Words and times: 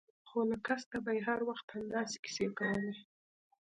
خو 0.27 0.39
له 0.49 0.57
کسته 0.67 0.97
به 1.03 1.11
يې 1.15 1.21
هر 1.27 1.39
وخت 1.49 1.67
همداسې 1.75 2.15
کيسې 2.23 2.47
کولې. 2.57 2.93